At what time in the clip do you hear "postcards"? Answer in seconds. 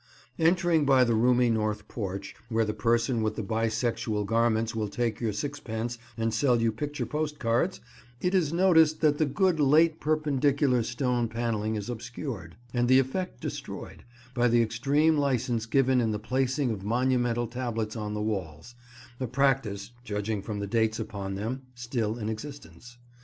7.05-7.79